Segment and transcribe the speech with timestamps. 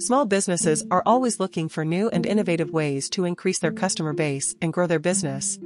[0.00, 4.54] Small businesses are always looking for new and innovative ways to increase their customer base
[4.62, 5.58] and grow their business.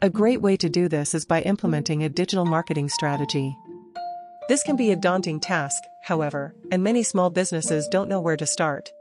[0.00, 3.56] A great way to do this is by implementing a digital marketing strategy.
[4.48, 8.46] This can be a daunting task, however, and many small businesses don't know where to
[8.46, 8.92] start.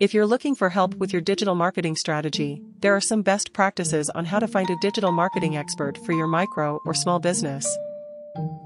[0.00, 4.10] If you're looking for help with your digital marketing strategy, there are some best practices
[4.10, 7.64] on how to find a digital marketing expert for your micro or small business.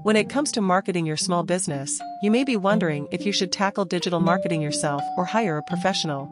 [0.03, 3.51] When it comes to marketing your small business, you may be wondering if you should
[3.51, 6.31] tackle digital marketing yourself or hire a professional.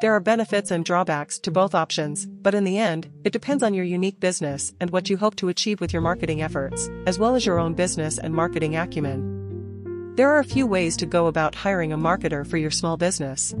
[0.00, 3.74] There are benefits and drawbacks to both options, but in the end, it depends on
[3.74, 7.34] your unique business and what you hope to achieve with your marketing efforts, as well
[7.34, 10.14] as your own business and marketing acumen.
[10.16, 13.54] There are a few ways to go about hiring a marketer for your small business.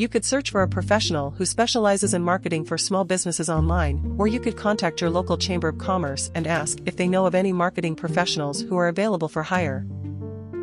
[0.00, 4.26] You could search for a professional who specializes in marketing for small businesses online, or
[4.26, 7.52] you could contact your local Chamber of Commerce and ask if they know of any
[7.52, 9.86] marketing professionals who are available for hire.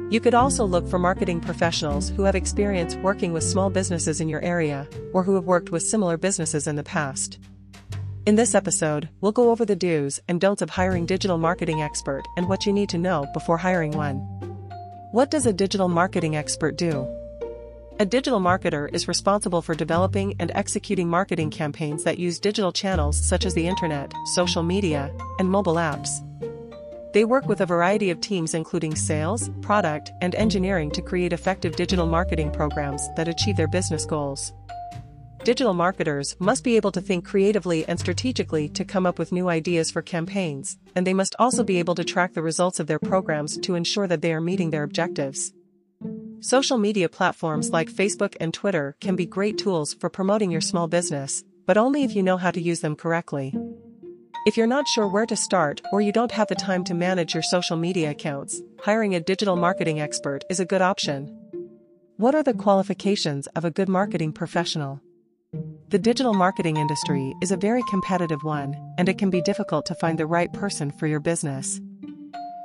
[0.09, 4.27] You could also look for marketing professionals who have experience working with small businesses in
[4.27, 7.37] your area, or who have worked with similar businesses in the past.
[8.25, 12.23] In this episode, we'll go over the do's and don'ts of hiring digital marketing expert
[12.37, 14.17] and what you need to know before hiring one.
[15.11, 17.07] What does a digital marketing expert do?
[17.99, 23.19] A digital marketer is responsible for developing and executing marketing campaigns that use digital channels
[23.19, 26.07] such as the internet, social media, and mobile apps.
[27.13, 31.75] They work with a variety of teams including sales, product, and engineering to create effective
[31.75, 34.53] digital marketing programs that achieve their business goals.
[35.43, 39.49] Digital marketers must be able to think creatively and strategically to come up with new
[39.49, 42.99] ideas for campaigns, and they must also be able to track the results of their
[42.99, 45.51] programs to ensure that they are meeting their objectives.
[46.39, 50.87] Social media platforms like Facebook and Twitter can be great tools for promoting your small
[50.87, 53.55] business, but only if you know how to use them correctly.
[54.45, 57.33] If you're not sure where to start or you don't have the time to manage
[57.33, 61.35] your social media accounts, hiring a digital marketing expert is a good option.
[62.17, 65.01] What are the qualifications of a good marketing professional?
[65.89, 69.95] The digital marketing industry is a very competitive one, and it can be difficult to
[69.95, 71.81] find the right person for your business.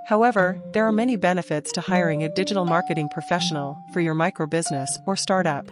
[0.07, 4.99] However, there are many benefits to hiring a digital marketing professional for your micro business
[5.07, 5.71] or startup.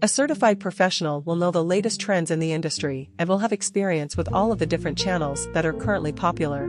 [0.00, 4.16] A certified professional will know the latest trends in the industry and will have experience
[4.16, 6.68] with all of the different channels that are currently popular.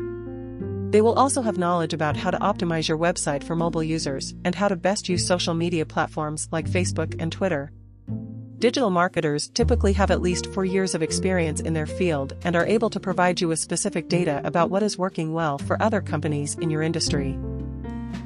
[0.89, 4.55] They will also have knowledge about how to optimize your website for mobile users and
[4.55, 7.71] how to best use social media platforms like Facebook and Twitter.
[8.63, 12.65] Digital marketers typically have at least four years of experience in their field and are
[12.65, 16.55] able to provide you with specific data about what is working well for other companies
[16.55, 17.37] in your industry.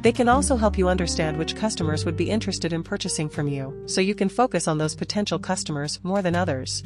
[0.03, 3.81] They can also help you understand which customers would be interested in purchasing from you,
[3.87, 6.83] so you can focus on those potential customers more than others.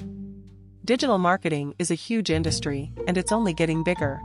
[0.86, 4.22] Digital marketing is a huge industry, and it's only getting bigger.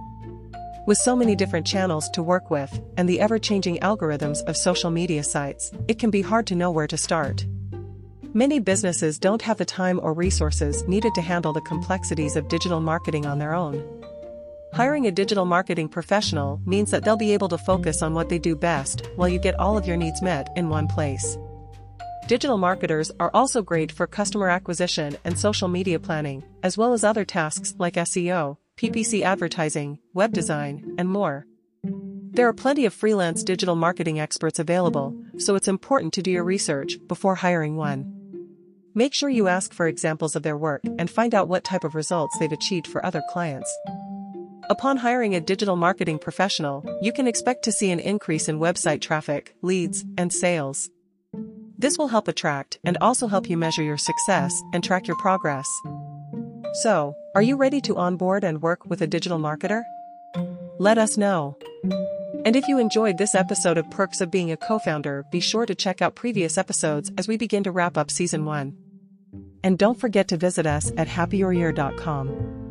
[0.87, 5.25] With so many different channels to work with, and the ever-changing algorithms of social media
[5.25, 7.45] sites, it can be hard to know where to start.
[8.37, 12.81] Many businesses don't have the time or resources needed to handle the complexities of digital
[12.81, 13.83] marketing on their own.
[14.75, 18.39] Hiring a digital marketing professional means that they'll be able to focus on what they
[18.39, 21.39] do best while you get all of your needs met in one place.
[22.29, 27.05] Digital marketers are also great for customer acquisition and social media planning, as well as
[27.05, 31.47] other tasks like SEO, PPC advertising, web design, and more.
[32.33, 36.45] There are plenty of freelance digital marketing experts available, so it's important to do your
[36.45, 38.13] research before hiring one.
[38.97, 41.95] Make sure you ask for examples of their work and find out what type of
[41.95, 43.71] results they've achieved for other clients.
[44.71, 49.03] Upon hiring a digital marketing professional, you can expect to see an increase in website
[49.03, 50.89] traffic, leads, and sales.
[51.77, 55.69] This will help attract and also help you measure your success and track your progress.
[56.81, 59.83] So, are you ready to onboard and work with a digital marketer?
[60.79, 61.59] Let us know.
[62.47, 65.75] And if you enjoyed this episode of Perks of Being a Co-founder, be sure to
[65.75, 68.86] check out previous episodes as we begin to wrap up season 1.
[69.67, 72.66] And don't forget to visit us at happyyouryear.com.